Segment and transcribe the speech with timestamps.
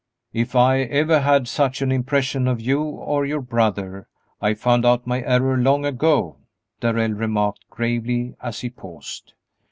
[0.33, 4.07] "If I ever had such an impression of you or your brother,
[4.41, 6.37] I found out my error long ago,"
[6.79, 9.33] Darrell remarked, gravely, as she paused.